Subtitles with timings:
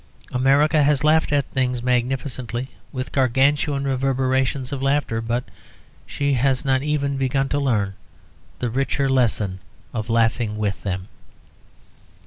[0.31, 5.21] America has laughed at things magnificently, with Gargantuan reverberations of laughter.
[5.21, 5.43] But
[6.07, 7.93] she has not even begun to learn
[8.57, 9.59] the richer lesson
[9.93, 11.07] of laughing with them.